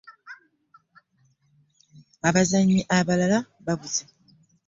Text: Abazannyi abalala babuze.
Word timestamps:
Abazannyi 2.27 2.79
abalala 2.97 3.39
babuze. 3.65 4.03